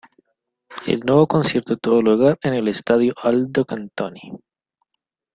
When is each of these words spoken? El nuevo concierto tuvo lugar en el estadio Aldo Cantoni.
El 0.87 1.01
nuevo 1.01 1.27
concierto 1.27 1.77
tuvo 1.77 2.01
lugar 2.01 2.39
en 2.41 2.55
el 2.55 2.67
estadio 2.67 3.13
Aldo 3.21 3.65
Cantoni. 3.65 4.31